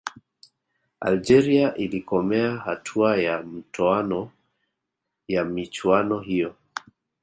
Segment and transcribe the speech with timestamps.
[0.99, 4.31] algeria ilikomea hatua ya mtoano
[5.27, 6.55] ya michuano hiyo